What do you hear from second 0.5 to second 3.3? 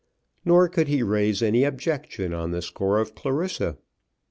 could he raise any objection on the score of